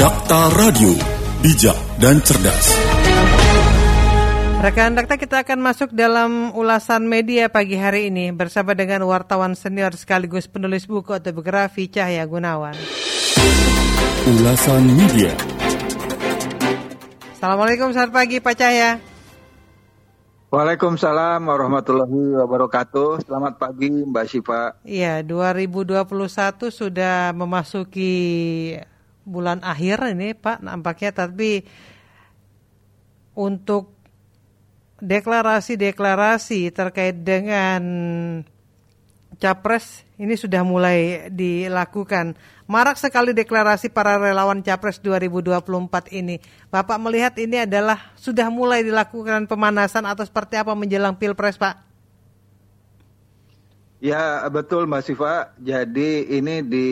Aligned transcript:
Dakta 0.00 0.48
Radio, 0.56 0.96
bijak 1.44 1.76
dan 2.00 2.24
cerdas. 2.24 2.72
Rekan 4.64 4.96
Dakta 4.96 5.20
kita 5.20 5.44
akan 5.44 5.60
masuk 5.60 5.92
dalam 5.92 6.56
ulasan 6.56 7.04
media 7.04 7.52
pagi 7.52 7.76
hari 7.76 8.08
ini 8.08 8.32
bersama 8.32 8.72
dengan 8.72 9.04
wartawan 9.04 9.52
senior 9.52 9.92
sekaligus 9.92 10.48
penulis 10.48 10.88
buku 10.88 11.12
autobiografi 11.12 11.92
Cahya 11.92 12.24
Gunawan. 12.24 12.72
Ulasan 14.24 14.88
media. 14.88 15.36
Assalamualaikum 17.36 17.92
selamat 17.92 18.12
pagi 18.16 18.40
Pak 18.40 18.56
Cahya. 18.56 19.04
Waalaikumsalam 20.48 21.44
warahmatullahi 21.44 22.40
wabarakatuh. 22.40 23.20
Selamat 23.28 23.60
pagi 23.60 23.92
Mbak 23.92 24.24
Syifa. 24.24 24.80
Iya, 24.80 25.20
2021 25.28 26.72
sudah 26.72 27.36
memasuki 27.36 28.16
bulan 29.24 29.60
akhir 29.60 30.16
ini 30.16 30.32
Pak 30.32 30.64
nampaknya 30.64 31.12
tapi 31.12 31.64
untuk 33.36 33.96
deklarasi-deklarasi 35.00 36.70
terkait 36.76 37.24
dengan 37.24 37.82
capres 39.40 40.04
ini 40.20 40.36
sudah 40.36 40.60
mulai 40.60 41.32
dilakukan. 41.32 42.36
Marak 42.68 43.00
sekali 43.00 43.32
deklarasi 43.32 43.88
para 43.88 44.20
relawan 44.20 44.60
capres 44.60 45.00
2024 45.00 46.12
ini. 46.12 46.36
Bapak 46.68 47.00
melihat 47.00 47.34
ini 47.40 47.64
adalah 47.64 48.12
sudah 48.20 48.52
mulai 48.52 48.84
dilakukan 48.84 49.48
pemanasan 49.48 50.04
atau 50.04 50.22
seperti 50.22 50.60
apa 50.60 50.76
menjelang 50.76 51.16
pilpres, 51.16 51.56
Pak? 51.56 51.89
Ya 54.00 54.48
betul 54.48 54.88
Mbak 54.88 55.02
Siva. 55.04 55.52
Jadi 55.60 56.24
ini 56.32 56.64
di 56.64 56.88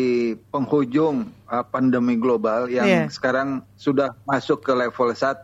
penghujung 0.52 1.32
uh, 1.48 1.64
pandemi 1.64 2.20
global 2.20 2.68
yang 2.68 2.84
yeah. 2.84 3.04
sekarang 3.08 3.64
sudah 3.80 4.12
masuk 4.28 4.60
ke 4.60 4.76
level 4.76 5.08
1. 5.08 5.40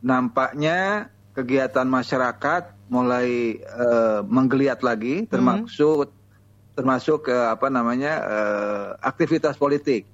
Nampaknya 0.00 1.12
kegiatan 1.36 1.84
masyarakat 1.84 2.72
mulai 2.88 3.60
uh, 3.68 4.24
menggeliat 4.24 4.80
lagi, 4.80 5.22
hmm. 5.22 5.28
termasuk 5.28 6.08
hmm. 6.08 6.16
termasuk 6.72 7.28
uh, 7.28 7.52
apa 7.52 7.68
namanya 7.68 8.12
uh, 8.24 8.86
aktivitas 9.04 9.60
politik. 9.60 10.08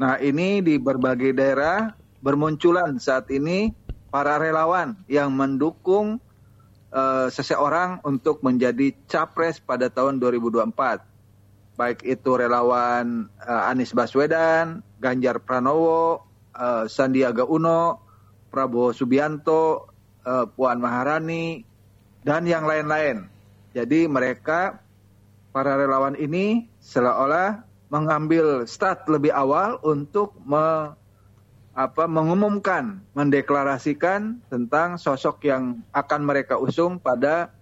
Nah 0.00 0.16
ini 0.16 0.64
di 0.64 0.80
berbagai 0.80 1.36
daerah 1.36 1.92
bermunculan 2.24 2.96
saat 2.96 3.28
ini 3.28 3.76
para 4.08 4.40
relawan 4.40 4.96
yang 5.12 5.28
mendukung 5.28 6.24
uh, 6.92 7.28
seseorang 7.32 8.00
untuk 8.04 8.40
menjadi 8.44 8.94
capres 9.08 9.60
pada 9.60 9.88
tahun 9.92 10.20
2024. 10.20 11.78
Baik 11.78 12.02
itu 12.02 12.30
relawan 12.34 13.30
uh, 13.38 13.70
Anies 13.70 13.94
Baswedan, 13.94 14.82
Ganjar 14.98 15.38
Pranowo, 15.38 16.26
uh, 16.58 16.84
Sandiaga 16.90 17.46
Uno, 17.46 18.02
Prabowo 18.50 18.90
Subianto, 18.90 19.86
uh, 20.26 20.44
Puan 20.50 20.82
Maharani, 20.82 21.62
dan 22.26 22.44
yang 22.44 22.66
lain-lain. 22.66 23.30
Jadi 23.76 24.10
mereka 24.10 24.82
para 25.54 25.78
relawan 25.78 26.18
ini 26.18 26.66
seolah-olah 26.82 27.62
mengambil 27.88 28.68
start 28.68 29.08
lebih 29.08 29.32
awal 29.32 29.80
untuk 29.80 30.36
me, 30.44 30.92
apa, 31.78 32.10
mengumumkan, 32.10 33.06
mendeklarasikan 33.14 34.42
tentang 34.50 34.98
sosok 34.98 35.46
yang 35.46 35.78
akan 35.94 36.26
mereka 36.26 36.58
usung 36.58 36.98
pada 36.98 37.54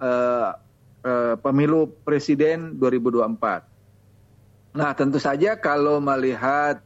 uh, 0.00 0.56
uh, 1.04 1.36
pemilu 1.36 1.92
presiden 2.00 2.80
2024. 2.80 4.80
Nah, 4.80 4.96
tentu 4.96 5.20
saja 5.20 5.60
kalau 5.60 6.00
melihat 6.00 6.80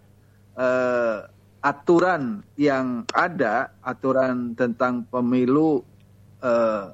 uh, 0.59 1.31
aturan 1.63 2.43
yang 2.59 3.07
ada, 3.15 3.71
aturan 3.79 4.59
tentang 4.59 5.07
pemilu 5.07 5.87
uh, 6.43 6.91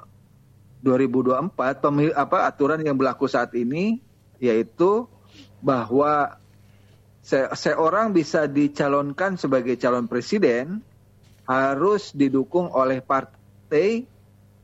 2024 0.84 1.56
pemil, 1.80 2.12
apa 2.12 2.44
aturan 2.44 2.84
yang 2.84 3.00
berlaku 3.00 3.32
saat 3.32 3.56
ini 3.56 3.96
yaitu 4.36 5.08
bahwa 5.64 6.36
se 7.30 7.46
seorang 7.54 8.10
bisa 8.10 8.50
dicalonkan 8.50 9.38
sebagai 9.38 9.78
calon 9.78 10.10
presiden 10.10 10.82
harus 11.46 12.10
didukung 12.10 12.74
oleh 12.74 12.98
partai 12.98 14.02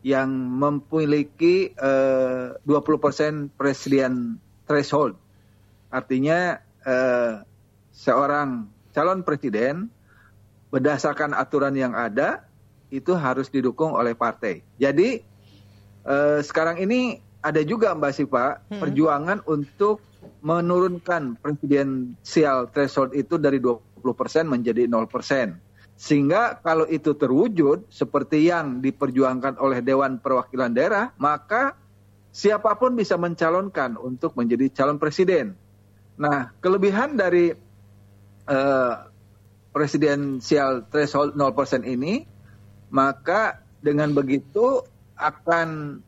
yang 0.03 0.31
memiliki 0.35 1.71
eh, 1.71 2.47
20% 2.59 3.55
presiden 3.55 4.43
threshold. 4.67 5.15
Artinya 5.95 6.59
eh, 6.83 7.47
seorang 7.95 8.67
calon 8.91 9.23
presiden 9.23 9.87
berdasarkan 10.75 11.39
aturan 11.39 11.79
yang 11.79 11.95
ada 11.95 12.43
itu 12.91 13.15
harus 13.15 13.47
didukung 13.51 13.95
oleh 13.95 14.15
partai. 14.15 14.63
Jadi 14.79 15.19
uh, 16.07 16.39
sekarang 16.39 16.79
ini 16.79 17.19
ada 17.43 17.63
juga 17.67 17.95
Mbak 17.95 18.13
Sipa 18.15 18.63
hmm. 18.71 18.79
perjuangan 18.79 19.39
untuk 19.47 20.06
menurunkan 20.45 21.39
presidensial 21.41 22.71
threshold 22.71 23.17
itu 23.17 23.37
dari 23.37 23.63
20% 23.63 24.03
menjadi 24.47 24.87
0%. 24.87 25.97
Sehingga 25.97 26.61
kalau 26.61 26.85
itu 26.85 27.17
terwujud 27.17 27.89
seperti 27.89 28.53
yang 28.53 28.85
diperjuangkan 28.85 29.57
oleh 29.57 29.81
Dewan 29.81 30.21
Perwakilan 30.21 30.77
Daerah, 30.77 31.17
maka 31.17 31.73
siapa 32.37 32.77
pun 32.77 32.93
bisa 32.93 33.17
mencalonkan 33.17 33.97
untuk 33.97 34.37
menjadi 34.37 34.69
calon 34.77 35.01
presiden. 35.01 35.57
Nah, 36.21 36.53
kelebihan 36.61 37.17
dari 37.17 37.49
uh, 38.45 38.95
presidensial 39.73 40.85
threshold 40.93 41.33
0% 41.33 41.89
ini, 41.89 42.29
maka 42.93 43.65
dengan 43.81 44.13
begitu 44.13 44.85
akan 45.17 46.01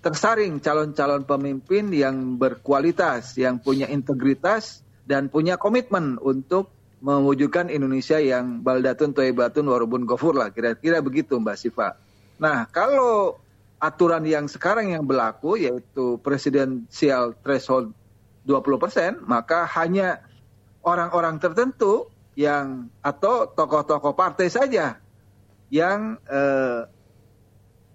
tersaring 0.00 0.64
calon-calon 0.64 1.28
pemimpin 1.28 1.92
yang 1.92 2.40
berkualitas, 2.40 3.36
yang 3.36 3.60
punya 3.60 3.84
integritas 3.88 4.80
dan 5.04 5.28
punya 5.28 5.60
komitmen 5.60 6.16
untuk 6.20 6.72
mewujudkan 7.00 7.72
Indonesia 7.72 8.20
yang 8.20 8.60
baldatun 8.60 9.16
toibatun 9.16 9.64
warubun 9.68 10.04
gofur 10.04 10.36
lah 10.36 10.52
kira-kira 10.52 11.00
begitu 11.00 11.40
Mbak 11.40 11.56
Siva. 11.56 11.96
Nah 12.36 12.68
kalau 12.68 13.40
aturan 13.80 14.24
yang 14.28 14.44
sekarang 14.44 14.92
yang 14.92 15.08
berlaku 15.08 15.56
yaitu 15.56 16.20
presidensial 16.20 17.32
threshold 17.40 17.96
20% 18.44 19.24
maka 19.24 19.64
hanya 19.80 20.20
orang-orang 20.84 21.40
tertentu 21.40 22.12
yang 22.36 22.92
atau 23.00 23.48
tokoh-tokoh 23.48 24.12
partai 24.12 24.52
saja 24.52 25.00
yang 25.72 26.20
eh, 26.28 26.84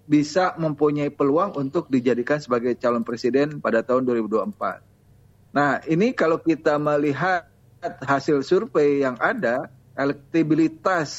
bisa 0.06 0.54
mempunyai 0.54 1.10
peluang 1.10 1.58
untuk 1.58 1.90
dijadikan 1.90 2.38
sebagai 2.38 2.78
calon 2.78 3.02
presiden 3.02 3.58
pada 3.58 3.82
tahun 3.82 4.06
2024. 4.06 5.50
Nah, 5.50 5.82
ini 5.90 6.14
kalau 6.14 6.38
kita 6.38 6.78
melihat 6.78 7.50
hasil 7.82 8.46
survei 8.46 9.02
yang 9.02 9.18
ada, 9.18 9.66
elektabilitas 9.98 11.10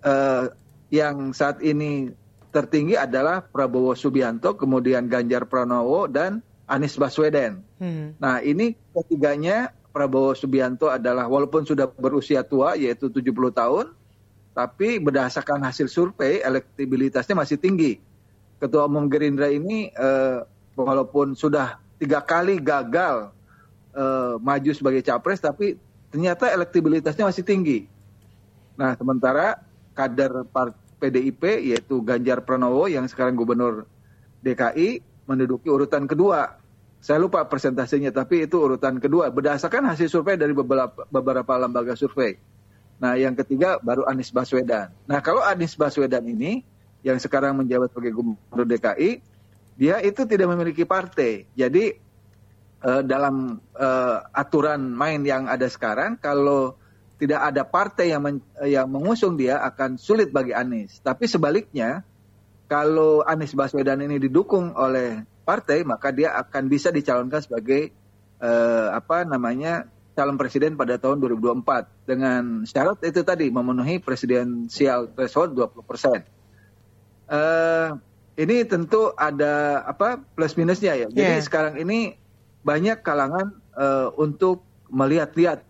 uh, 0.00 0.48
yang 0.88 1.36
saat 1.36 1.60
ini 1.60 2.12
tertinggi 2.52 2.96
adalah 2.96 3.44
Prabowo 3.44 3.92
Subianto, 3.92 4.56
kemudian 4.56 5.08
Ganjar 5.12 5.44
Pranowo 5.44 6.08
dan 6.08 6.40
Anies 6.64 6.96
Baswedan. 6.96 7.60
Hmm. 7.76 8.16
Nah, 8.16 8.40
ini 8.40 8.72
ketiganya 8.96 9.76
Prabowo 9.92 10.32
Subianto 10.32 10.88
adalah 10.88 11.28
walaupun 11.28 11.68
sudah 11.68 11.84
berusia 11.84 12.40
tua 12.40 12.80
yaitu 12.80 13.12
70 13.12 13.52
tahun, 13.52 13.86
tapi 14.56 15.00
berdasarkan 15.00 15.64
hasil 15.64 15.88
survei 15.88 16.40
elektabilitasnya 16.40 17.36
masih 17.36 17.60
tinggi 17.60 18.11
Ketua 18.62 18.86
Umum 18.86 19.10
Gerindra 19.10 19.50
ini 19.50 19.90
uh, 19.98 20.46
walaupun 20.78 21.34
sudah 21.34 21.82
tiga 21.98 22.22
kali 22.22 22.62
gagal 22.62 23.34
uh, 23.90 24.38
maju 24.38 24.70
sebagai 24.70 25.02
capres, 25.02 25.42
tapi 25.42 25.74
ternyata 26.14 26.46
elektabilitasnya 26.46 27.26
masih 27.26 27.42
tinggi. 27.42 27.90
Nah, 28.78 28.94
sementara 28.94 29.58
kader 29.98 30.46
PDIP 31.02 31.74
yaitu 31.74 31.98
Ganjar 32.06 32.46
Pranowo 32.46 32.86
yang 32.86 33.10
sekarang 33.10 33.34
gubernur 33.34 33.90
DKI 34.46 35.02
menduduki 35.26 35.66
urutan 35.66 36.06
kedua. 36.06 36.62
Saya 37.02 37.18
lupa 37.18 37.42
persentasenya, 37.50 38.14
tapi 38.14 38.46
itu 38.46 38.62
urutan 38.62 39.02
kedua 39.02 39.26
berdasarkan 39.34 39.90
hasil 39.90 40.06
survei 40.06 40.38
dari 40.38 40.54
beberapa, 40.54 41.02
beberapa 41.10 41.58
lembaga 41.58 41.98
survei. 41.98 42.38
Nah, 43.02 43.18
yang 43.18 43.34
ketiga 43.34 43.82
baru 43.82 44.06
Anies 44.06 44.30
Baswedan. 44.30 44.94
Nah, 45.10 45.18
kalau 45.18 45.42
Anies 45.42 45.74
Baswedan 45.74 46.22
ini 46.30 46.62
yang 47.02 47.18
sekarang 47.18 47.58
menjabat 47.58 47.90
sebagai 47.90 48.14
gubernur 48.14 48.66
DKI, 48.66 49.22
dia 49.76 49.98
itu 50.02 50.22
tidak 50.26 50.50
memiliki 50.54 50.86
partai. 50.86 51.50
Jadi 51.58 51.94
uh, 52.86 53.02
dalam 53.02 53.58
uh, 53.74 54.16
aturan 54.30 54.94
main 54.94 55.22
yang 55.26 55.50
ada 55.50 55.66
sekarang, 55.66 56.18
kalau 56.18 56.78
tidak 57.18 57.38
ada 57.38 57.62
partai 57.62 58.10
yang 58.10 58.22
men, 58.22 58.36
yang 58.66 58.90
mengusung 58.90 59.38
dia 59.38 59.62
akan 59.62 59.98
sulit 59.98 60.34
bagi 60.34 60.54
Anies. 60.54 60.98
Tapi 61.02 61.30
sebaliknya, 61.30 62.02
kalau 62.66 63.22
Anies 63.22 63.54
Baswedan 63.54 64.02
ini 64.02 64.18
didukung 64.18 64.74
oleh 64.74 65.22
partai, 65.46 65.86
maka 65.86 66.10
dia 66.10 66.34
akan 66.38 66.66
bisa 66.66 66.90
dicalonkan 66.90 67.42
sebagai 67.42 67.94
uh, 68.42 68.94
apa 68.94 69.22
namanya 69.22 69.86
calon 70.12 70.36
presiden 70.36 70.76
pada 70.76 71.00
tahun 71.00 71.22
2024 71.24 72.04
dengan 72.04 72.68
syarat 72.68 73.00
itu 73.00 73.24
tadi 73.24 73.48
memenuhi 73.48 74.02
presidensial 74.02 75.08
threshold 75.14 75.56
20 75.56 75.88
persen. 75.88 76.20
Uh, 77.32 77.96
ini 78.36 78.64
tentu 78.68 79.12
ada 79.16 79.80
apa 79.88 80.20
plus 80.36 80.52
minusnya 80.56 80.92
ya. 80.96 81.08
Jadi 81.08 81.40
yeah. 81.40 81.44
sekarang 81.44 81.80
ini 81.80 82.16
banyak 82.60 83.00
kalangan 83.00 83.56
uh, 83.76 84.12
untuk 84.20 84.64
melihat-lihat 84.92 85.64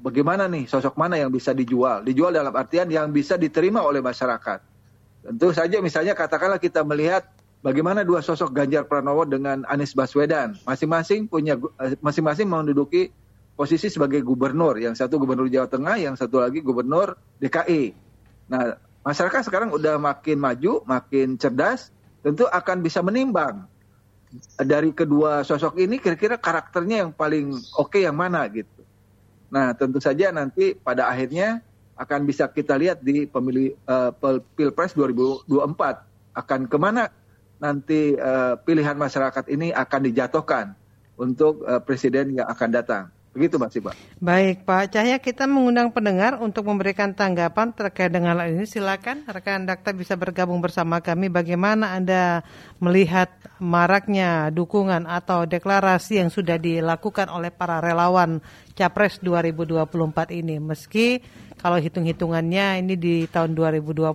bagaimana 0.00 0.46
nih 0.48 0.64
sosok 0.64 0.96
mana 0.96 1.20
yang 1.20 1.28
bisa 1.28 1.52
dijual. 1.52 2.00
Dijual 2.04 2.32
dalam 2.32 2.54
artian 2.54 2.88
yang 2.88 3.12
bisa 3.12 3.36
diterima 3.36 3.84
oleh 3.84 4.00
masyarakat. 4.00 4.60
Tentu 5.28 5.52
saja 5.52 5.76
misalnya 5.84 6.16
katakanlah 6.16 6.56
kita 6.62 6.80
melihat 6.86 7.26
bagaimana 7.60 8.06
dua 8.06 8.22
sosok 8.22 8.54
Ganjar 8.54 8.86
Pranowo 8.86 9.26
dengan 9.26 9.66
Anies 9.68 9.92
Baswedan. 9.92 10.56
Masing-masing 10.64 11.28
punya 11.28 11.58
eh, 11.82 11.98
masing-masing 12.00 12.48
menduduki 12.48 13.10
posisi 13.58 13.90
sebagai 13.90 14.22
gubernur. 14.22 14.78
Yang 14.78 15.04
satu 15.04 15.18
gubernur 15.18 15.50
Jawa 15.50 15.68
Tengah, 15.68 15.96
yang 15.98 16.14
satu 16.14 16.40
lagi 16.40 16.62
gubernur 16.62 17.18
DKI. 17.42 17.92
Nah, 18.48 18.87
masyarakat 19.08 19.48
sekarang 19.48 19.72
udah 19.72 19.96
makin 19.96 20.36
maju, 20.36 20.84
makin 20.84 21.40
cerdas, 21.40 21.88
tentu 22.20 22.44
akan 22.44 22.84
bisa 22.84 23.00
menimbang 23.00 23.64
dari 24.60 24.92
kedua 24.92 25.40
sosok 25.40 25.80
ini 25.80 25.96
kira-kira 25.96 26.36
karakternya 26.36 27.08
yang 27.08 27.10
paling 27.16 27.56
oke 27.80 27.88
okay 27.88 28.04
yang 28.04 28.12
mana 28.12 28.44
gitu. 28.52 28.84
Nah, 29.48 29.72
tentu 29.72 29.96
saja 30.04 30.28
nanti 30.28 30.76
pada 30.76 31.08
akhirnya 31.08 31.64
akan 31.96 32.28
bisa 32.28 32.44
kita 32.52 32.76
lihat 32.76 33.00
di 33.00 33.24
pemilih 33.24 33.72
uh, 33.88 34.12
Pilpres 34.52 34.92
2024 34.92 35.48
akan 36.36 36.60
ke 36.68 36.76
mana 36.76 37.08
nanti 37.58 38.14
uh, 38.14 38.54
pilihan 38.60 38.94
masyarakat 38.94 39.50
ini 39.50 39.74
akan 39.74 40.00
dijatuhkan 40.12 40.66
untuk 41.18 41.64
uh, 41.64 41.80
presiden 41.82 42.38
yang 42.38 42.46
akan 42.46 42.70
datang. 42.70 43.04
Begitu 43.36 43.60
Mbak 43.60 43.70
Sipa. 43.70 43.92
Baik 44.18 44.64
Pak 44.64 44.96
Cahya, 44.96 45.20
kita 45.20 45.44
mengundang 45.44 45.92
pendengar 45.92 46.40
untuk 46.40 46.66
memberikan 46.66 47.12
tanggapan 47.12 47.70
terkait 47.76 48.08
dengan 48.08 48.40
hal 48.40 48.50
ini. 48.50 48.64
Silakan 48.64 49.28
rekan 49.28 49.68
Dakta 49.68 49.92
bisa 49.92 50.16
bergabung 50.16 50.58
bersama 50.64 50.98
kami. 51.04 51.28
Bagaimana 51.28 51.92
Anda 51.94 52.42
melihat 52.80 53.30
maraknya 53.60 54.48
dukungan 54.48 55.04
atau 55.04 55.44
deklarasi 55.44 56.24
yang 56.24 56.32
sudah 56.32 56.56
dilakukan 56.56 57.28
oleh 57.28 57.52
para 57.52 57.84
relawan 57.84 58.40
Capres 58.72 59.20
2024 59.20 60.32
ini. 60.32 60.56
Meski 60.58 61.20
kalau 61.58 61.74
hitung-hitungannya 61.82 62.86
ini 62.86 62.94
di 62.94 63.26
tahun 63.26 63.52
2021, 63.58 64.14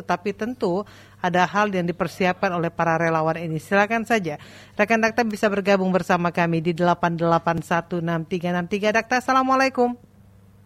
tetapi 0.00 0.30
tentu 0.32 0.88
ada 1.22 1.46
hal 1.46 1.70
yang 1.70 1.86
dipersiapkan 1.86 2.50
oleh 2.50 2.74
para 2.74 2.98
relawan 2.98 3.38
ini. 3.38 3.62
Silakan 3.62 4.02
saja. 4.02 4.42
Rekan 4.74 4.98
Dakta 4.98 5.22
bisa 5.22 5.46
bergabung 5.46 5.94
bersama 5.94 6.34
kami 6.34 6.58
di 6.58 6.74
8816363. 6.74 8.90
Dakta, 8.90 9.22
Assalamualaikum. 9.22 9.94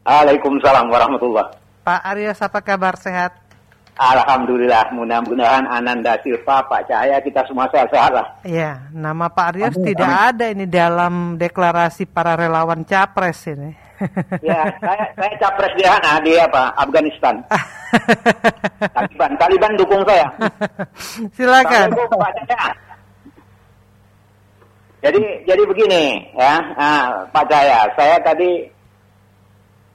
Waalaikumsalam 0.08 0.88
warahmatullah. 0.88 1.52
Pak 1.84 2.00
Aryos, 2.02 2.40
apa 2.40 2.64
kabar? 2.64 2.96
Sehat? 2.96 3.44
Alhamdulillah, 3.96 4.92
mudah-mudahan 4.92 5.64
Ananda 5.72 6.20
Silva, 6.20 6.60
Pak 6.68 6.84
Cahaya, 6.84 7.16
kita 7.24 7.48
semua 7.48 7.64
sehat-sehat 7.72 8.12
lah. 8.12 8.28
Iya, 8.44 8.92
nama 8.92 9.32
Pak 9.32 9.56
Aryos 9.56 9.72
tidak 9.72 10.04
amin. 10.04 10.28
ada 10.28 10.44
ini 10.52 10.68
dalam 10.68 11.40
deklarasi 11.40 12.04
para 12.04 12.36
relawan 12.36 12.84
Capres 12.84 13.48
ini. 13.48 13.85
Ya, 14.44 14.60
saya, 14.80 15.04
saya 15.16 15.32
Capres 15.40 15.72
di 15.76 15.84
mana? 15.84 16.10
Di 16.20 16.32
apa? 16.36 16.72
Afghanistan. 16.76 17.34
Taliban, 18.96 19.32
Taliban 19.40 19.72
dukung 19.78 20.02
saya. 20.04 20.26
Silakan. 21.36 21.88
Jadi 25.04 25.22
jadi 25.46 25.62
begini 25.62 26.34
ya, 26.34 26.54
nah, 26.74 27.30
Pak 27.30 27.44
Jaya, 27.46 27.86
saya 27.94 28.18
tadi 28.26 28.66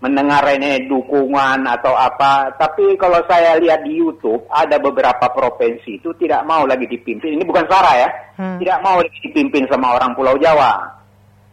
mendengar 0.02 0.42
ini 0.58 0.90
dukungan 0.90 1.62
atau 1.68 1.94
apa, 1.94 2.50
tapi 2.58 2.98
kalau 2.98 3.22
saya 3.30 3.60
lihat 3.62 3.86
di 3.86 4.02
YouTube 4.02 4.42
ada 4.50 4.82
beberapa 4.82 5.30
provinsi 5.30 6.02
itu 6.02 6.10
tidak 6.18 6.42
mau 6.48 6.66
lagi 6.66 6.90
dipimpin. 6.90 7.38
Ini 7.38 7.46
bukan 7.46 7.66
Sarah 7.70 7.96
ya, 8.02 8.10
hmm. 8.42 8.58
tidak 8.64 8.78
mau 8.82 8.98
lagi 8.98 9.20
dipimpin 9.30 9.70
sama 9.70 9.94
orang 9.94 10.18
Pulau 10.18 10.34
Jawa, 10.42 10.74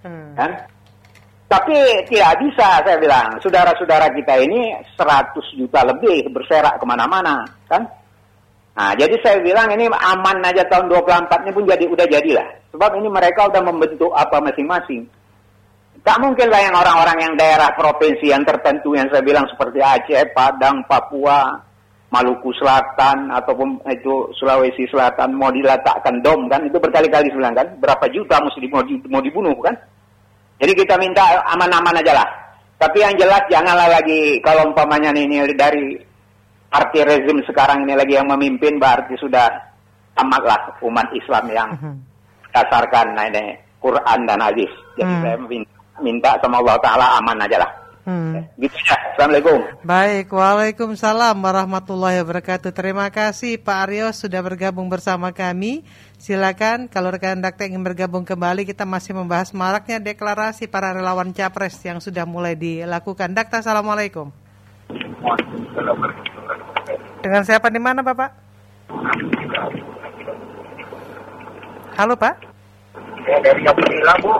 hmm. 0.07 0.33
kan? 0.39 0.51
Tapi 1.49 2.05
tidak 2.13 2.45
bisa 2.45 2.85
saya 2.85 3.01
bilang, 3.01 3.41
saudara-saudara 3.41 4.13
kita 4.13 4.37
ini 4.45 4.69
100 5.01 5.33
juta 5.57 5.81
lebih 5.81 6.29
berserak 6.29 6.77
ke 6.77 6.85
mana-mana, 6.85 7.41
kan? 7.65 7.89
Nah, 8.77 8.93
jadi 8.95 9.17
saya 9.25 9.41
bilang 9.41 9.73
ini 9.73 9.89
aman 9.89 10.45
aja 10.45 10.63
tahun 10.69 10.93
24 10.93 11.49
ini 11.49 11.53
pun 11.57 11.65
jadi 11.65 11.85
udah 11.89 12.07
jadilah. 12.07 12.49
Sebab 12.77 13.01
ini 13.01 13.09
mereka 13.09 13.49
udah 13.49 13.65
membentuk 13.65 14.13
apa 14.13 14.45
masing-masing. 14.45 15.09
Tak 16.05 16.21
mungkin 16.21 16.47
lah 16.53 16.63
yang 16.63 16.77
orang-orang 16.77 17.19
yang 17.27 17.35
daerah 17.35 17.75
provinsi 17.75 18.31
yang 18.31 18.45
tertentu 18.47 18.95
yang 18.95 19.09
saya 19.11 19.25
bilang 19.25 19.49
seperti 19.51 19.83
Aceh, 19.83 20.31
Padang, 20.31 20.85
Papua, 20.87 21.59
Maluku 22.09 22.55
Selatan 22.57 23.29
ataupun 23.35 23.83
itu 23.89 24.33
Sulawesi 24.37 24.89
Selatan 24.89 25.37
mau 25.37 25.53
diletakkan 25.53 26.25
dom 26.25 26.49
kan 26.49 26.65
itu 26.65 26.81
berkali-kali 26.81 27.29
bilang 27.29 27.53
kan 27.53 27.69
berapa 27.77 28.05
juta 28.09 28.41
mesti 28.41 28.65
mau 29.13 29.21
dibunuh 29.21 29.53
kan 29.61 29.77
jadi 30.59 30.73
kita 30.75 30.95
minta 30.99 31.23
aman-aman 31.55 32.03
aja 32.03 32.19
lah. 32.19 32.29
Tapi 32.79 33.03
yang 33.03 33.15
jelas 33.19 33.43
janganlah 33.51 33.91
lagi 33.91 34.39
kalau 34.43 34.71
umpamanya 34.71 35.11
ini 35.15 35.43
dari 35.55 35.99
arti 36.71 37.01
rezim 37.03 37.43
sekarang 37.47 37.87
ini 37.87 37.95
lagi 37.95 38.15
yang 38.15 38.31
memimpin 38.31 38.79
berarti 38.79 39.19
sudah 39.19 39.51
tamatlah 40.15 40.79
umat 40.83 41.11
Islam 41.15 41.45
yang 41.51 41.69
mhm. 41.75 41.95
dasarkan 42.55 43.15
nah 43.15 43.27
ini 43.27 43.55
Quran 43.79 44.19
dan 44.27 44.43
hadis. 44.43 44.71
Jadi 44.99 45.15
hmm. 45.15 45.23
saya 45.23 45.37
minta, 45.47 45.79
minta 46.03 46.31
sama 46.43 46.59
Allah 46.59 46.77
Taala 46.83 47.07
aman 47.23 47.39
aja 47.47 47.63
lah. 47.63 47.71
Hmm. 48.09 48.49
Gitu 48.57 48.73
ya. 48.73 48.97
Assalamualaikum. 49.13 49.85
Baik, 49.85 50.33
Waalaikumsalam 50.33 51.37
warahmatullahi 51.37 52.25
wabarakatuh. 52.25 52.73
Terima 52.73 53.13
kasih 53.13 53.61
Pak 53.61 53.85
Aryo 53.85 54.09
sudah 54.17 54.41
bergabung 54.41 54.89
bersama 54.89 55.29
kami. 55.29 55.85
Silakan 56.17 56.89
kalau 56.89 57.13
rekan 57.13 57.45
dakta 57.45 57.69
ingin 57.69 57.85
bergabung 57.85 58.25
kembali 58.25 58.65
kita 58.65 58.89
masih 58.89 59.13
membahas 59.13 59.53
maraknya 59.53 60.01
deklarasi 60.01 60.73
para 60.73 60.97
relawan 60.97 61.37
capres 61.37 61.77
yang 61.85 62.01
sudah 62.01 62.25
mulai 62.25 62.57
dilakukan. 62.57 63.37
Dakta, 63.37 63.61
Assalamualaikum. 63.61 64.33
Dengan 67.21 67.45
siapa 67.45 67.69
di 67.69 67.77
mana 67.77 68.01
Bapak? 68.01 68.33
Halo 72.01 72.17
Pak? 72.17 72.48
Ya, 73.29 73.37
dari 73.45 73.61
Kapila, 73.61 74.15
Bu. 74.25 74.33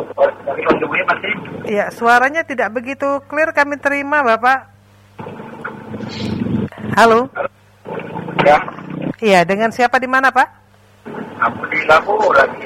Dari 0.49 0.63
Konjungnya 0.65 1.05
masih. 1.05 1.33
Iya, 1.69 1.87
suaranya 1.93 2.41
tidak 2.41 2.73
begitu 2.73 3.21
clear 3.29 3.53
kami 3.53 3.77
terima, 3.77 4.25
Bapak. 4.25 4.65
Halo. 6.97 7.29
Ya. 8.49 8.57
Iya, 9.21 9.45
dengan 9.45 9.69
siapa 9.69 10.01
di 10.01 10.09
mana, 10.09 10.33
Pak? 10.33 10.49
Abu 11.37 11.69
Dila, 11.69 12.01
Bu. 12.01 12.17
Lagi 12.33 12.65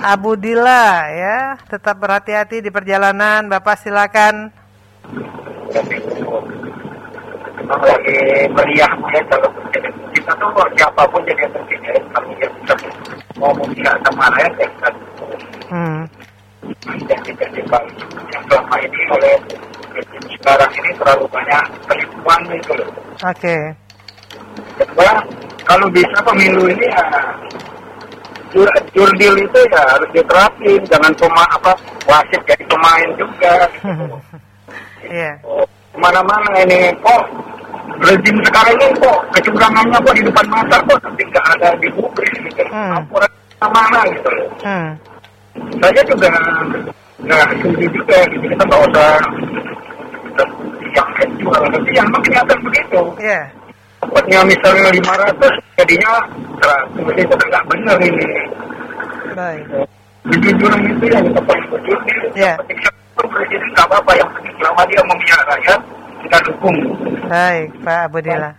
Abu 0.00 0.32
Dila, 0.40 1.12
ya. 1.12 1.60
Tetap 1.68 2.00
berhati-hati 2.00 2.64
di 2.64 2.72
perjalanan, 2.72 3.44
Bapak 3.44 3.84
silakan. 3.84 4.48
Memang 7.60 7.80
lagi 7.84 8.48
meriah, 8.48 8.92
ya, 9.12 9.20
kalau 9.28 9.52
kita 10.16 10.32
tuh 10.40 10.68
siapa 10.72 11.02
pun 11.08 11.20
jadi 11.28 11.44
presiden, 11.52 12.00
kami 12.16 12.32
yang 12.40 12.52
ngomong 13.36 13.68
tidak 13.76 13.96
sama 14.04 14.28
rakyat, 14.32 14.52
ya 14.80 14.88
hmm. 15.70 16.00
yang 18.32 18.44
selama 18.48 18.76
ini 18.80 19.00
oleh 19.12 19.34
sekarang 20.40 20.70
ini 20.76 20.90
terlalu 20.98 21.24
banyak 21.30 21.62
penipuan 21.86 22.40
itu 22.52 22.72
loh. 22.74 22.88
Oke. 23.22 23.38
Okay. 23.38 23.62
Kedua, 24.74 25.10
kalau 25.64 25.86
bisa 25.88 26.18
pemilu 26.26 26.66
ini 26.68 26.86
ya 26.90 27.04
jur, 28.54 28.68
jurdil 28.94 29.34
itu 29.38 29.58
ya 29.70 29.82
harus 29.94 30.10
diterapin, 30.14 30.80
jangan 30.86 31.12
cuma 31.18 31.42
apa 31.50 31.72
wasit 32.06 32.40
jadi 32.46 32.64
pemain 32.66 33.08
juga. 33.18 33.54
Iya. 35.04 35.36
yeah. 35.36 35.68
Ke 35.92 36.00
mana-mana 36.00 36.64
ini 36.64 36.88
kok 37.04 37.28
rezim 38.00 38.36
sekarang 38.40 38.72
ini 38.80 38.96
kok 38.96 39.20
kecurangannya 39.36 40.00
kok 40.00 40.16
di 40.16 40.22
depan 40.24 40.46
mata 40.48 40.80
kok 40.80 40.96
tapi 41.04 41.22
nggak 41.28 41.44
ada 41.60 41.68
di 41.76 41.88
publik 41.92 42.32
gitu. 42.40 42.64
Hmm. 42.72 43.04
Laporan 43.04 43.28
mana 43.72 44.00
gitu. 44.12 44.28
Loh. 44.28 44.48
Hmm. 44.64 44.90
Saya 45.78 46.02
juga 46.04 46.30
nggak 47.24 47.48
setuju 47.56 47.86
juga 47.94 48.18
gitu. 48.32 48.44
Kita 48.50 48.62
nggak 48.66 48.82
usah 48.90 49.10
yang 50.94 51.30
jual 51.42 51.62
tapi 51.70 51.90
yang 51.94 52.08
kelihatan 52.10 52.58
begitu. 52.62 53.00
Yeah. 53.18 53.44
dapatnya 54.04 54.44
misalnya 54.44 54.92
500 55.00 55.80
jadinya 55.80 56.12
100 56.60 57.24
itu 57.24 57.34
nggak 57.34 57.64
benar 57.72 57.96
ini. 58.04 58.26
Baik. 59.32 59.64
Kejujuran 60.24 60.80
itu 60.88 61.04
yang 61.08 61.24
kita 61.28 61.40
paling 61.44 61.66
berjudi 61.72 62.14
yeah. 62.36 62.56
presiden 63.16 63.68
nggak 63.74 63.86
apa-apa. 63.88 64.12
Yang 64.16 64.30
penting 64.38 64.54
selama 64.60 64.82
dia 64.86 65.02
memihak 65.08 65.42
rakyat 65.48 65.80
kita 66.24 66.38
dukung. 66.46 66.76
Baik 67.26 67.68
Pak 67.82 67.98
Abudillah. 68.12 68.54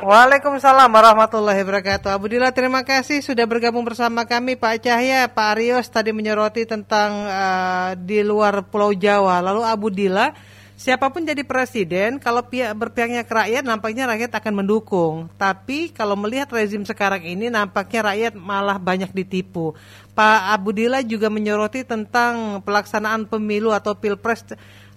Waalaikumsalam 0.00 0.90
warahmatullahi 0.90 1.62
wabarakatuh. 1.62 2.10
Abu 2.10 2.26
Dila 2.26 2.50
terima 2.50 2.82
kasih 2.82 3.22
sudah 3.22 3.46
bergabung 3.46 3.86
bersama 3.86 4.26
kami 4.26 4.58
Pak 4.58 4.82
Cahya, 4.82 5.30
Pak 5.30 5.46
Arios 5.54 5.86
tadi 5.86 6.10
menyoroti 6.10 6.66
tentang 6.66 7.30
uh, 7.30 7.94
di 7.94 8.26
luar 8.26 8.66
Pulau 8.66 8.90
Jawa. 8.90 9.38
Lalu 9.38 9.62
Abu 9.62 9.86
Dila, 9.92 10.34
siapa 10.74 11.14
pun 11.14 11.22
jadi 11.22 11.46
presiden, 11.46 12.18
kalau 12.18 12.42
pihak 12.42 12.74
berpihaknya 12.74 13.22
ke 13.22 13.30
rakyat, 13.30 13.62
nampaknya 13.62 14.10
rakyat 14.10 14.34
akan 14.34 14.64
mendukung. 14.64 15.30
Tapi 15.38 15.94
kalau 15.94 16.18
melihat 16.18 16.50
rezim 16.50 16.82
sekarang 16.82 17.22
ini, 17.22 17.46
nampaknya 17.46 18.10
rakyat 18.10 18.32
malah 18.34 18.82
banyak 18.82 19.14
ditipu. 19.14 19.78
Pak 20.16 20.58
Abu 20.58 20.74
Dila 20.74 21.06
juga 21.06 21.30
menyoroti 21.30 21.86
tentang 21.86 22.64
pelaksanaan 22.66 23.30
pemilu 23.30 23.70
atau 23.70 23.94
pilpres 23.94 24.42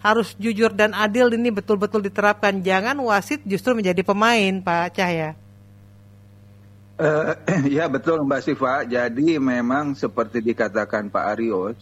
harus 0.04 0.36
jujur 0.36 0.76
dan 0.76 0.92
adil 0.92 1.32
ini 1.32 1.48
betul-betul 1.48 2.04
diterapkan. 2.04 2.60
Jangan 2.60 3.00
wasit 3.00 3.40
justru 3.48 3.72
menjadi 3.72 4.04
pemain, 4.04 4.60
Pak 4.60 5.00
Cahya. 5.00 5.40
Uh, 7.00 7.34
ya 7.80 7.88
betul 7.88 8.22
Mbak 8.28 8.42
Siva. 8.44 8.84
Jadi 8.84 9.40
memang 9.40 9.96
seperti 9.96 10.44
dikatakan 10.44 11.08
Pak 11.08 11.26
Arios, 11.40 11.80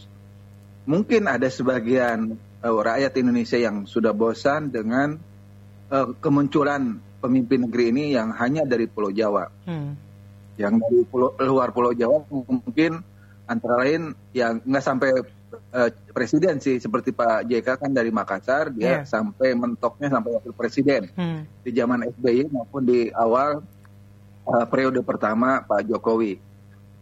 mungkin 0.86 1.26
ada 1.26 1.50
sebagian 1.50 2.38
uh, 2.62 2.78
rakyat 2.78 3.18
Indonesia 3.18 3.58
yang 3.58 3.90
sudah 3.90 4.14
bosan 4.14 4.70
dengan 4.70 5.18
uh, 5.90 6.14
kemunculan 6.22 7.02
pemimpin 7.20 7.66
negeri 7.66 7.90
ini 7.90 8.14
yang 8.14 8.32
hanya 8.38 8.64
dari 8.70 8.86
Pulau 8.86 9.10
Jawa. 9.10 9.50
Hmm. 9.66 9.98
Yang 10.62 10.74
dari 10.78 11.00
pulau, 11.10 11.34
luar 11.42 11.74
Pulau 11.74 11.98
Jawa 11.98 12.22
mungkin 12.30 13.02
antara 13.50 13.82
lain 13.82 14.14
yang 14.32 14.62
nggak 14.62 14.86
sampai 14.86 15.10
uh, 15.52 15.90
presiden 16.16 16.58
sih 16.64 16.80
seperti 16.80 17.12
Pak 17.12 17.48
JK 17.48 17.68
kan 17.78 17.92
dari 17.92 18.10
Makassar 18.10 18.72
dia 18.72 19.02
yeah. 19.02 19.02
sampai 19.04 19.54
mentoknya 19.54 20.08
sampai 20.08 20.32
wakil 20.40 20.54
presiden 20.56 21.12
hmm. 21.12 21.64
di 21.64 21.72
zaman 21.76 22.08
SBY 22.08 22.52
maupun 22.52 22.84
di 22.88 23.12
awal 23.12 23.62
uh, 24.48 24.66
periode 24.68 25.04
pertama 25.04 25.64
Pak 25.64 25.88
Jokowi. 25.88 26.40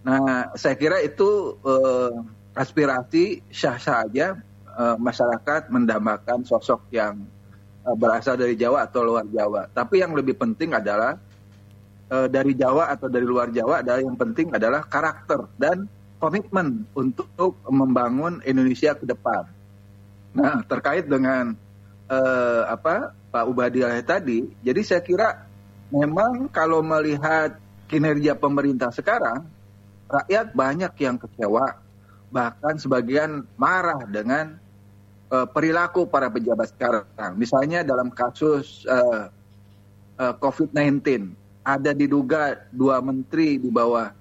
Nah 0.04 0.54
saya 0.58 0.76
kira 0.76 1.00
itu 1.04 1.60
uh, 1.62 2.14
aspirasi 2.58 3.46
sah-sah 3.54 4.10
aja 4.10 4.36
uh, 4.76 4.96
masyarakat 4.98 5.70
mendambakan 5.70 6.44
sosok 6.44 6.90
yang 6.92 7.24
uh, 7.86 7.96
berasal 7.96 8.36
dari 8.36 8.58
Jawa 8.58 8.90
atau 8.90 9.06
luar 9.06 9.26
Jawa. 9.30 9.70
Tapi 9.70 10.02
yang 10.02 10.16
lebih 10.18 10.36
penting 10.36 10.74
adalah 10.74 11.16
uh, 12.10 12.28
dari 12.28 12.58
Jawa 12.58 12.90
atau 12.92 13.08
dari 13.08 13.26
luar 13.26 13.54
Jawa 13.54 13.86
adalah 13.86 14.02
yang 14.02 14.18
penting 14.18 14.52
adalah 14.52 14.84
karakter 14.86 15.46
dan 15.56 15.99
komitmen 16.20 16.84
untuk 16.94 17.32
membangun 17.66 18.44
Indonesia 18.44 18.94
ke 18.94 19.08
depan. 19.08 19.48
Nah, 20.36 20.62
terkait 20.68 21.08
dengan 21.08 21.56
uh, 22.12 22.64
apa 22.70 23.16
Pak 23.32 23.46
Ubadiah 23.50 23.98
tadi, 24.04 24.46
jadi 24.62 24.82
saya 24.86 25.02
kira 25.02 25.48
memang 25.90 26.52
kalau 26.52 26.86
melihat 26.86 27.58
kinerja 27.90 28.38
pemerintah 28.38 28.94
sekarang, 28.94 29.48
rakyat 30.06 30.54
banyak 30.54 30.94
yang 31.02 31.18
kecewa, 31.18 31.82
bahkan 32.30 32.78
sebagian 32.78 33.48
marah 33.58 34.06
dengan 34.06 34.60
uh, 35.34 35.48
perilaku 35.50 36.06
para 36.06 36.30
pejabat 36.30 36.70
sekarang. 36.76 37.34
Misalnya 37.40 37.82
dalam 37.82 38.14
kasus 38.14 38.86
uh, 38.86 39.34
uh, 40.20 40.34
COVID-19, 40.38 41.34
ada 41.66 41.92
diduga 41.94 42.66
dua 42.70 43.02
menteri 43.02 43.58
di 43.58 43.70
bawah 43.70 44.14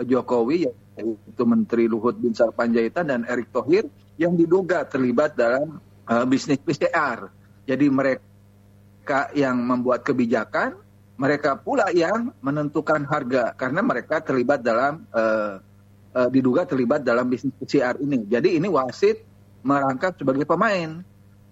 Jokowi 0.00 0.85
yaitu 0.96 1.44
Menteri 1.44 1.84
Luhut 1.86 2.16
Bin 2.16 2.32
Sarpanjaitan 2.32 3.12
dan 3.12 3.20
Erick 3.28 3.52
Thohir 3.52 3.86
yang 4.16 4.32
diduga 4.34 4.88
terlibat 4.88 5.36
dalam 5.36 5.78
uh, 6.08 6.24
bisnis 6.24 6.56
PCR. 6.56 7.28
Jadi 7.68 7.86
mereka 7.92 9.28
yang 9.36 9.60
membuat 9.60 10.02
kebijakan, 10.02 10.80
mereka 11.20 11.60
pula 11.60 11.92
yang 11.92 12.32
menentukan 12.40 13.04
harga 13.04 13.52
karena 13.52 13.80
mereka 13.84 14.24
terlibat 14.24 14.64
dalam 14.64 15.04
uh, 15.12 15.60
uh, 16.16 16.28
diduga 16.32 16.64
terlibat 16.64 17.04
dalam 17.04 17.28
bisnis 17.28 17.52
PCR 17.60 18.00
ini. 18.00 18.24
Jadi 18.24 18.56
ini 18.56 18.68
wasit 18.72 19.20
merangkap 19.60 20.16
sebagai 20.16 20.48
pemain, 20.48 21.04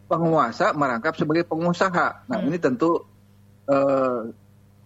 penguasa 0.08 0.72
merangkap 0.72 1.20
sebagai 1.20 1.44
pengusaha. 1.44 2.24
Nah 2.24 2.38
hmm. 2.40 2.48
ini 2.48 2.56
tentu 2.56 3.04
uh, 3.68 4.32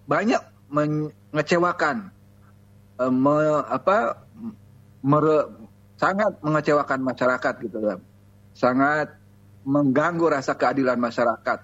banyak 0.09 0.43
mengecewakan, 0.69 2.13
me, 3.09 3.37
apa 3.65 4.28
mere, 5.03 5.51
sangat 5.99 6.39
mengecewakan 6.43 7.01
masyarakat 7.03 7.55
gitu 7.63 7.79
kan. 7.83 7.99
Sangat 8.55 9.15
mengganggu 9.63 10.27
rasa 10.33 10.55
keadilan 10.55 10.99
masyarakat. 10.99 11.59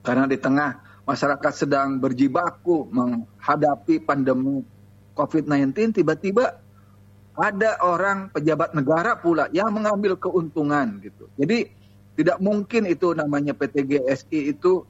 Karena 0.00 0.24
di 0.24 0.38
tengah 0.40 0.80
masyarakat 1.04 1.52
sedang 1.52 2.00
berjibaku 2.00 2.88
menghadapi 2.88 4.00
pandemi 4.04 4.64
COVID-19 5.18 6.00
tiba-tiba 6.00 6.56
ada 7.36 7.80
orang 7.84 8.32
pejabat 8.32 8.72
negara 8.76 9.16
pula 9.16 9.48
yang 9.52 9.72
mengambil 9.72 10.16
keuntungan 10.16 11.00
gitu. 11.00 11.28
Jadi 11.36 11.72
tidak 12.16 12.36
mungkin 12.40 12.84
itu 12.88 13.16
namanya 13.16 13.56
PT 13.56 13.80
GSI 13.84 14.56
itu 14.56 14.84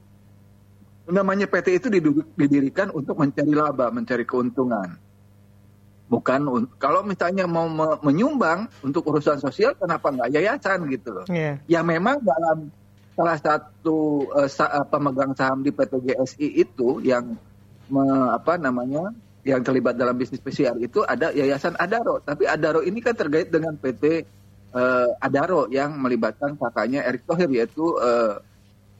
namanya 1.07 1.47
PT 1.47 1.79
itu 1.79 1.87
didirikan 2.35 2.91
untuk 2.91 3.19
mencari 3.19 3.51
laba, 3.55 3.91
mencari 3.91 4.23
keuntungan 4.23 4.99
bukan 6.11 6.67
kalau 6.75 7.07
misalnya 7.07 7.47
mau 7.47 7.71
me 7.71 7.95
menyumbang 8.03 8.67
untuk 8.83 9.07
urusan 9.07 9.39
sosial 9.39 9.79
kenapa 9.79 10.11
nggak 10.11 10.35
yayasan 10.35 10.83
gitu 10.91 11.15
loh? 11.15 11.25
Yeah. 11.31 11.63
ya 11.71 11.79
memang 11.87 12.19
dalam 12.19 12.67
salah 13.15 13.39
satu 13.39 14.27
uh, 14.35 14.51
sa 14.51 14.83
pemegang 14.91 15.31
saham 15.39 15.63
di 15.63 15.71
PT 15.71 16.03
GSI 16.03 16.47
itu 16.67 16.99
yang 16.99 17.39
me, 17.87 18.03
apa 18.27 18.59
namanya 18.59 19.15
yang 19.47 19.63
terlibat 19.63 19.95
dalam 19.95 20.19
bisnis 20.19 20.43
PCR 20.43 20.75
itu 20.83 20.99
ada 21.07 21.31
yayasan 21.31 21.79
Adaro. 21.79 22.19
Tapi 22.19 22.43
Adaro 22.43 22.83
ini 22.83 22.99
kan 22.99 23.15
terkait 23.15 23.47
dengan 23.47 23.73
PT 23.73 24.27
uh, 24.75 25.07
eh, 25.07 25.25
Adaro 25.25 25.71
yang 25.71 25.95
melibatkan 25.95 26.59
kakaknya 26.59 27.07
Erick 27.07 27.23
Thohir 27.23 27.49
yaitu 27.49 27.95
uh, 27.97 28.37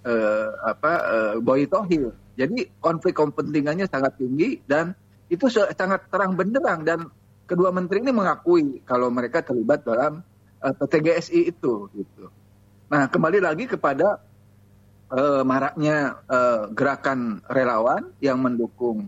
uh, 0.07 0.49
apa 0.63 0.91
uh, 1.05 1.33
Boy 1.43 1.67
Thohir 1.67 2.15
jadi 2.39 2.71
konflik 2.79 3.19
kepentingannya 3.19 3.85
sangat 3.85 4.17
tinggi 4.17 4.63
dan 4.65 4.95
itu 5.31 5.47
sangat 5.47 6.11
terang 6.11 6.35
benderang 6.35 6.83
dan 6.83 7.07
kedua 7.47 7.71
menteri 7.71 8.03
ini 8.03 8.11
mengakui 8.11 8.83
kalau 8.83 9.07
mereka 9.07 9.39
terlibat 9.39 9.87
dalam 9.87 10.19
uh, 10.59 10.67
eh, 10.67 10.73
PTGSI 10.75 11.55
itu 11.55 11.87
gitu. 11.95 12.27
Nah, 12.91 13.07
kembali 13.07 13.39
lagi 13.39 13.71
kepada 13.71 14.19
uh, 15.07 15.43
maraknya 15.47 16.19
uh, 16.27 16.67
gerakan 16.75 17.39
relawan 17.47 18.11
yang 18.19 18.43
mendukung 18.43 19.07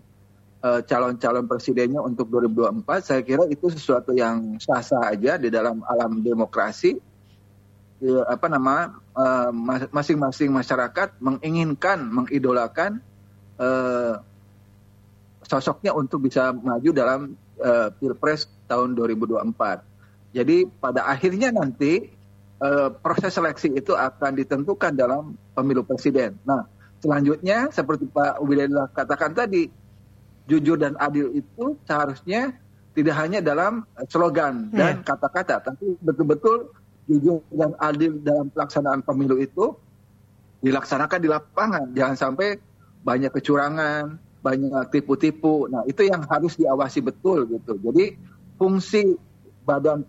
calon-calon 0.64 1.44
uh, 1.44 1.50
presidennya 1.52 2.00
untuk 2.00 2.32
2024, 2.32 2.88
saya 3.04 3.20
kira 3.20 3.44
itu 3.52 3.68
sesuatu 3.68 4.16
yang 4.16 4.56
sah-sah 4.64 5.12
aja 5.12 5.36
di 5.36 5.52
dalam 5.52 5.84
alam 5.84 6.24
demokrasi. 6.24 6.96
Ya, 8.00 8.24
apa 8.32 8.48
nama 8.48 8.96
masing-masing 9.92 10.56
uh, 10.56 10.64
masyarakat 10.64 11.20
menginginkan, 11.20 12.08
mengidolakan 12.08 13.04
uh, 13.60 14.24
sosoknya 15.54 15.94
untuk 15.94 16.26
bisa 16.26 16.50
maju 16.50 16.90
dalam 16.90 17.38
uh, 17.62 17.94
pilpres 17.94 18.50
tahun 18.66 18.98
2024. 18.98 20.34
Jadi 20.34 20.66
pada 20.82 21.06
akhirnya 21.06 21.54
nanti 21.54 22.10
uh, 22.58 22.90
proses 22.90 23.38
seleksi 23.38 23.78
itu 23.78 23.94
akan 23.94 24.34
ditentukan 24.34 24.98
dalam 24.98 25.38
pemilu 25.54 25.86
presiden. 25.86 26.42
Nah 26.42 26.66
selanjutnya 27.06 27.70
seperti 27.70 28.10
Pak 28.10 28.42
Ubedillah 28.42 28.90
katakan 28.90 29.38
tadi, 29.38 29.70
jujur 30.50 30.82
dan 30.82 30.98
adil 30.98 31.30
itu 31.38 31.78
seharusnya 31.86 32.58
tidak 32.98 33.16
hanya 33.22 33.40
dalam 33.46 33.86
slogan 34.10 34.74
hmm. 34.74 34.78
dan 34.78 34.94
kata-kata, 35.06 35.62
tapi 35.62 35.98
betul-betul 36.02 36.74
jujur 37.06 37.46
dan 37.54 37.78
adil 37.78 38.18
dalam 38.22 38.50
pelaksanaan 38.50 39.06
pemilu 39.06 39.38
itu 39.38 39.78
dilaksanakan 40.66 41.20
di 41.20 41.30
lapangan. 41.30 41.86
Jangan 41.94 42.18
sampai 42.18 42.58
banyak 43.04 43.30
kecurangan, 43.36 44.18
banyak 44.44 44.92
tipu-tipu. 44.92 45.72
Nah, 45.72 45.88
itu 45.88 46.04
yang 46.04 46.28
harus 46.28 46.60
diawasi 46.60 47.00
betul 47.00 47.48
gitu. 47.48 47.80
Jadi 47.80 48.20
fungsi 48.60 49.16
badan 49.64 50.04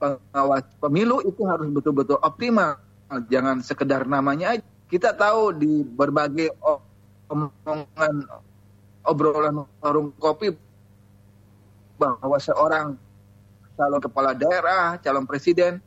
pengawas 0.00 0.64
pemilu 0.80 1.20
itu 1.22 1.44
harus 1.44 1.68
betul-betul 1.68 2.16
optimal. 2.24 2.80
Jangan 3.28 3.60
sekedar 3.60 4.08
namanya 4.08 4.56
aja. 4.56 4.64
Kita 4.88 5.12
tahu 5.12 5.52
di 5.52 5.84
berbagai 5.84 6.56
omongan 7.28 8.24
obrolan 9.04 9.68
warung 9.84 10.12
kopi 10.16 10.56
bahwa 12.00 12.40
seorang 12.40 12.96
calon 13.76 14.00
kepala 14.00 14.32
daerah, 14.32 14.96
calon 15.00 15.28
presiden 15.28 15.84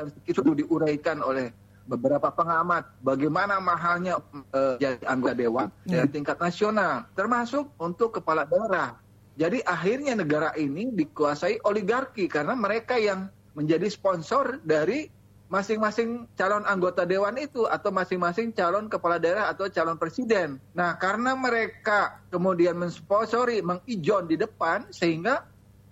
yang 0.00 0.08
itu 0.24 0.40
diuraikan 0.64 1.20
oleh 1.20 1.52
beberapa 1.84 2.30
pengamat 2.30 2.86
bagaimana 3.02 3.58
mahalnya 3.58 4.22
uh, 4.54 4.78
jadi 4.78 5.02
anggota 5.10 5.34
dewan 5.34 5.68
yeah. 5.84 6.06
di 6.06 6.20
tingkat 6.20 6.38
nasional 6.38 7.06
termasuk 7.18 7.66
untuk 7.76 8.20
kepala 8.20 8.46
daerah. 8.46 8.94
Jadi 9.34 9.64
akhirnya 9.64 10.12
negara 10.12 10.52
ini 10.54 10.92
dikuasai 10.92 11.64
oligarki 11.64 12.28
karena 12.28 12.52
mereka 12.52 13.00
yang 13.00 13.32
menjadi 13.56 13.88
sponsor 13.88 14.60
dari 14.60 15.08
masing-masing 15.50 16.30
calon 16.38 16.62
anggota 16.62 17.02
dewan 17.02 17.34
itu 17.34 17.66
atau 17.66 17.90
masing-masing 17.90 18.54
calon 18.54 18.86
kepala 18.86 19.18
daerah 19.18 19.50
atau 19.50 19.66
calon 19.66 19.98
presiden. 19.98 20.62
Nah, 20.70 20.94
karena 20.94 21.34
mereka 21.34 22.22
kemudian 22.30 22.78
mensponsori, 22.78 23.58
mengijon 23.58 24.30
di 24.30 24.38
depan 24.38 24.86
sehingga 24.94 25.42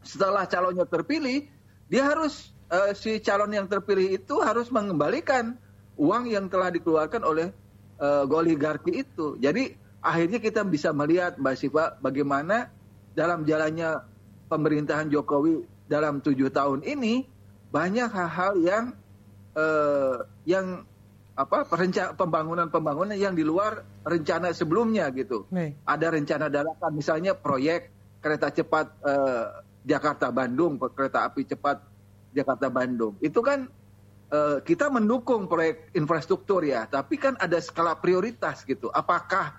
setelah 0.07 0.47
calonnya 0.47 0.87
terpilih, 0.87 1.51
dia 1.91 2.07
harus 2.07 2.55
uh, 2.71 2.93
si 2.95 3.19
calon 3.21 3.53
yang 3.53 3.67
terpilih 3.67 4.21
itu 4.21 4.41
harus 4.41 4.69
mengembalikan 4.69 5.57
uang 5.99 6.31
yang 6.31 6.47
telah 6.47 6.71
dikeluarkan 6.71 7.23
oleh 7.27 7.51
uh, 7.99 8.25
oligarki 8.29 9.03
itu. 9.03 9.37
Jadi 9.41 9.75
akhirnya 9.99 10.39
kita 10.39 10.63
bisa 10.63 10.95
melihat 10.95 11.37
Mbak 11.37 11.57
Siva 11.59 11.85
bagaimana 11.99 12.71
dalam 13.13 13.43
jalannya 13.43 13.99
pemerintahan 14.47 15.11
Jokowi 15.11 15.67
dalam 15.91 16.23
tujuh 16.23 16.49
tahun 16.55 16.87
ini 16.87 17.27
banyak 17.69 18.09
hal-hal 18.09 18.53
yang 18.63 18.85
uh, 19.59 20.25
yang 20.49 20.87
apa 21.39 21.71
perencana 21.71 22.19
pembangunan-pembangunan 22.19 23.15
yang 23.15 23.39
di 23.39 23.47
luar 23.47 23.87
rencana 24.03 24.51
sebelumnya 24.51 25.07
gitu. 25.15 25.47
Nih. 25.55 25.79
Ada 25.87 26.11
rencana 26.11 26.47
dadakan 26.51 26.91
misalnya 26.95 27.39
proyek 27.39 27.95
kereta 28.19 28.51
cepat 28.51 28.87
uh, 29.07 29.63
Jakarta 29.87 30.35
Bandung, 30.35 30.83
kereta 30.93 31.23
api 31.31 31.47
cepat 31.47 31.79
Jakarta 32.39 32.71
Bandung. 32.71 33.19
Itu 33.19 33.43
kan 33.43 33.67
uh, 34.31 34.63
kita 34.63 34.87
mendukung 34.89 35.51
proyek 35.51 35.91
infrastruktur 35.99 36.63
ya, 36.63 36.87
tapi 36.87 37.19
kan 37.19 37.35
ada 37.43 37.59
skala 37.59 37.99
prioritas 37.99 38.63
gitu. 38.63 38.89
Apakah 38.95 39.59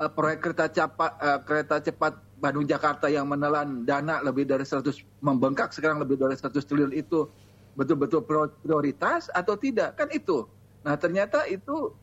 uh, 0.00 0.10
proyek 0.10 0.40
kereta 0.40 0.66
cepat 0.72 1.12
uh, 1.20 1.40
kereta 1.44 1.76
cepat 1.84 2.16
Bandung 2.40 2.66
Jakarta 2.68 3.08
yang 3.08 3.28
menelan 3.28 3.88
dana 3.88 4.20
lebih 4.20 4.44
dari 4.44 4.66
100 4.66 4.84
membengkak 5.24 5.72
sekarang 5.72 6.02
lebih 6.02 6.20
dari 6.20 6.36
100 6.36 6.52
triliun 6.60 6.92
itu 6.92 7.28
betul-betul 7.74 8.22
prioritas 8.62 9.32
atau 9.32 9.56
tidak 9.58 9.98
kan 9.98 10.08
itu. 10.12 10.46
Nah 10.84 10.94
ternyata 11.00 11.48
itu 11.48 11.94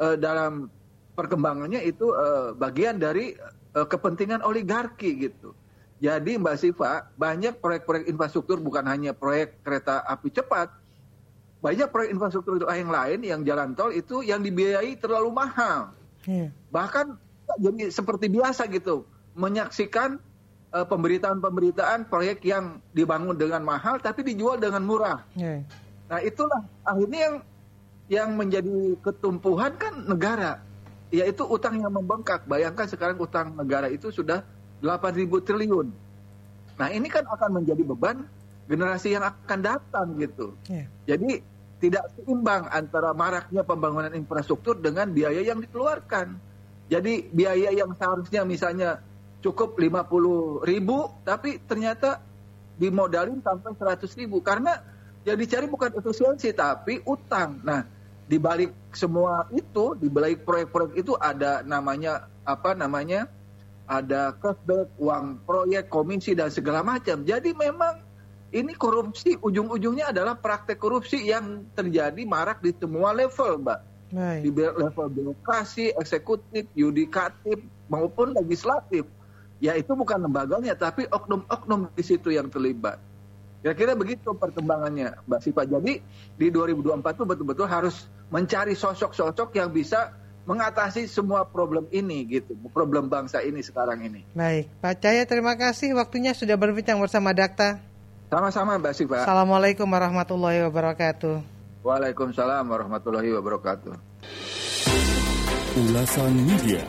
uh, 0.00 0.16
dalam 0.16 0.72
perkembangannya 1.14 1.84
itu 1.84 2.16
uh, 2.16 2.56
bagian 2.56 2.96
dari 2.96 3.36
uh, 3.76 3.86
kepentingan 3.86 4.40
oligarki 4.40 5.28
gitu. 5.28 5.52
Jadi 6.00 6.40
Mbak 6.40 6.56
Siva 6.56 7.12
banyak 7.12 7.60
proyek-proyek 7.60 8.08
infrastruktur 8.08 8.56
bukan 8.56 8.88
hanya 8.88 9.12
proyek 9.12 9.60
kereta 9.60 10.00
api 10.08 10.32
cepat, 10.32 10.72
banyak 11.60 11.92
proyek 11.92 12.16
infrastruktur 12.16 12.56
yang 12.72 12.88
lain 12.88 13.20
yang 13.20 13.40
jalan 13.44 13.76
tol 13.76 13.92
itu 13.92 14.24
yang 14.24 14.40
dibiayai 14.40 14.96
terlalu 14.96 15.28
mahal. 15.28 15.92
Yeah. 16.24 16.56
Bahkan 16.72 17.20
jadi 17.60 17.92
seperti 17.92 18.32
biasa 18.32 18.64
gitu 18.72 19.04
menyaksikan 19.36 20.16
uh, 20.72 20.88
pemberitaan-pemberitaan 20.88 22.08
proyek 22.08 22.48
yang 22.48 22.80
dibangun 22.96 23.36
dengan 23.36 23.60
mahal 23.60 24.00
tapi 24.00 24.24
dijual 24.24 24.56
dengan 24.56 24.80
murah. 24.80 25.20
Yeah. 25.36 25.68
Nah 26.08 26.24
itulah 26.24 26.64
akhirnya 26.80 27.20
yang 27.28 27.36
yang 28.10 28.28
menjadi 28.40 28.96
ketumpuhan 29.04 29.76
kan 29.76 30.00
negara, 30.08 30.64
yaitu 31.12 31.44
utang 31.44 31.76
yang 31.76 31.92
membengkak. 31.92 32.48
Bayangkan 32.48 32.88
sekarang 32.88 33.20
utang 33.20 33.52
negara 33.52 33.86
itu 33.86 34.08
sudah 34.08 34.42
8.000 34.80 35.46
triliun. 35.46 35.88
Nah 36.80 36.88
ini 36.88 37.08
kan 37.12 37.28
akan 37.28 37.60
menjadi 37.60 37.82
beban 37.84 38.24
generasi 38.70 39.12
yang 39.12 39.26
akan 39.26 39.58
datang 39.60 40.16
gitu. 40.16 40.56
Yeah. 40.70 40.86
Jadi 41.04 41.42
tidak 41.80 42.12
seimbang 42.16 42.68
antara 42.68 43.16
maraknya 43.16 43.64
pembangunan 43.64 44.12
infrastruktur 44.12 44.76
dengan 44.78 45.10
biaya 45.10 45.40
yang 45.40 45.64
dikeluarkan. 45.64 46.36
Jadi 46.92 47.28
biaya 47.32 47.72
yang 47.72 47.96
seharusnya 47.96 48.44
misalnya 48.44 49.00
cukup 49.40 49.80
50 49.80 50.68
ribu, 50.68 51.08
tapi 51.24 51.56
ternyata 51.64 52.20
dimodalin 52.76 53.40
sampai 53.40 53.72
100 53.74 54.20
ribu. 54.20 54.44
Karena 54.44 54.76
yang 55.24 55.36
dicari 55.40 55.68
bukan 55.68 55.96
efisiensi, 55.96 56.52
tapi 56.52 57.00
utang. 57.04 57.60
Nah, 57.64 57.84
di 58.28 58.36
balik 58.36 58.92
semua 58.92 59.48
itu, 59.52 59.96
di 59.96 60.08
balik 60.12 60.44
proyek-proyek 60.44 60.94
itu 61.00 61.12
ada 61.16 61.64
namanya, 61.64 62.28
apa 62.44 62.76
namanya, 62.76 63.28
ada 63.90 64.38
cashback, 64.38 64.94
uang 65.02 65.42
proyek, 65.42 65.90
komisi, 65.90 66.38
dan 66.38 66.54
segala 66.54 66.86
macam. 66.86 67.26
Jadi 67.26 67.50
memang 67.58 68.06
ini 68.54 68.70
korupsi, 68.78 69.34
ujung-ujungnya 69.34 70.14
adalah 70.14 70.38
praktek 70.38 70.78
korupsi 70.78 71.26
yang 71.26 71.66
terjadi 71.74 72.22
marak 72.22 72.62
di 72.62 72.70
semua 72.78 73.10
level, 73.10 73.66
Mbak. 73.66 73.80
Baik. 74.14 74.40
Di 74.46 74.50
level 74.54 75.06
birokrasi, 75.10 75.90
eksekutif, 75.98 76.70
yudikatif, 76.78 77.58
maupun 77.90 78.38
legislatif 78.38 79.06
ya 79.60 79.76
itu 79.76 79.92
bukan 79.92 80.24
lembaganya 80.24 80.72
tapi 80.72 81.04
oknum-oknum 81.10 81.92
di 81.92 82.02
situ 82.06 82.32
yang 82.32 82.48
terlibat. 82.48 82.96
Kira-kira 83.60 83.92
begitu 83.92 84.32
perkembangannya 84.32 85.20
Mbak 85.28 85.40
Sipa. 85.44 85.68
Jadi 85.68 86.00
di 86.40 86.46
2024 86.48 87.20
itu 87.20 87.24
betul-betul 87.28 87.68
harus 87.68 88.08
mencari 88.32 88.72
sosok-sosok 88.72 89.52
yang 89.52 89.68
bisa 89.68 90.16
mengatasi 90.48 91.06
semua 91.06 91.44
problem 91.44 91.88
ini 91.92 92.24
gitu, 92.28 92.56
problem 92.72 93.08
bangsa 93.08 93.40
ini 93.44 93.60
sekarang 93.60 94.00
ini. 94.04 94.24
Baik, 94.32 94.68
Pak 94.80 95.00
Cahaya 95.00 95.24
terima 95.28 95.54
kasih 95.56 95.92
waktunya 95.96 96.32
sudah 96.32 96.56
berbincang 96.56 97.00
bersama 97.00 97.32
Dakta. 97.36 97.80
Sama-sama 98.30 98.78
Mbak 98.78 98.94
Sipa. 98.94 99.16
Assalamualaikum 99.26 99.90
warahmatullahi 99.90 100.62
wabarakatuh. 100.70 101.42
Waalaikumsalam 101.82 102.64
warahmatullahi 102.68 103.34
wabarakatuh. 103.34 103.92
Ulasan 105.70 106.34
Media 106.44 106.82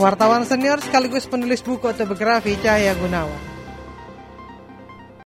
Wartawan 0.00 0.48
senior 0.48 0.80
sekaligus 0.80 1.28
penulis 1.28 1.60
buku 1.60 1.84
autobiografi 1.84 2.56
Cahaya 2.56 2.96
Gunawan. 2.96 3.49